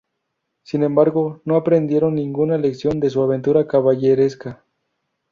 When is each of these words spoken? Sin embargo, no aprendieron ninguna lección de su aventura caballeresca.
Sin 0.63 0.81
embargo, 0.81 1.41
no 1.45 1.55
aprendieron 1.55 2.15
ninguna 2.15 2.57
lección 2.57 2.99
de 2.99 3.11
su 3.11 3.21
aventura 3.21 3.67
caballeresca. 3.67 4.63